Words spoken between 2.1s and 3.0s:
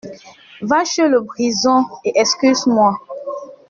excuse-moi.